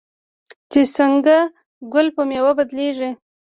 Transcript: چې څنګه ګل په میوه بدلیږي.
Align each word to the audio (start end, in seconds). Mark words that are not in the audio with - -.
چې 0.71 0.81
څنګه 0.97 1.37
ګل 1.93 2.07
په 2.15 2.21
میوه 2.29 2.51
بدلیږي. 2.57 3.09